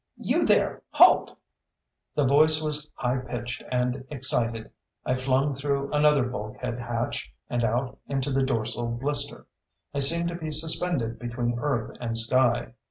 [0.17, 0.81] "You there!
[0.89, 1.37] Halt!"
[2.15, 4.71] The voice was high pitched and excited.
[5.05, 9.45] I flung through another bulkhead hatch and out into the dorsal blister.
[9.93, 12.73] I seemed to be suspended between Earth and sky.